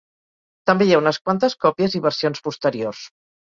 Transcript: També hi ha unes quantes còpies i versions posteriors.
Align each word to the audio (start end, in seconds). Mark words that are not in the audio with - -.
També 0.69 0.87
hi 0.87 0.93
ha 0.95 1.03
unes 1.03 1.21
quantes 1.29 1.57
còpies 1.67 2.01
i 2.01 2.05
versions 2.09 2.45
posteriors. 2.51 3.07